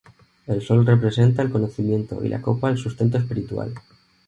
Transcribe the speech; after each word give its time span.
El 0.47 0.63
sol 0.63 0.83
representa 0.83 1.43
el 1.43 1.51
conocimiento 1.51 2.23
y 2.23 2.27
la 2.29 2.41
copa 2.41 2.71
el 2.71 2.77
sustento 2.79 3.19
espiritual. 3.19 3.71